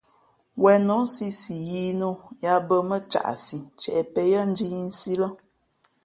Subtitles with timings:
[0.61, 2.09] Wen nǒ nsī si yīī nō
[2.43, 5.27] yāā bᾱ mά caʼsi ntieʼ pěn njīīsī lά.